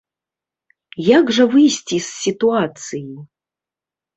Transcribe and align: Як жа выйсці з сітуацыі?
Як 1.17 1.25
жа 1.39 1.45
выйсці 1.53 1.97
з 2.07 2.17
сітуацыі? 2.25 3.07